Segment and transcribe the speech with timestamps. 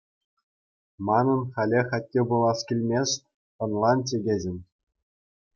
[1.07, 3.19] Манӑн халех атте пулас килмест,
[3.63, 4.57] ӑнлан, чӗкеҫӗм.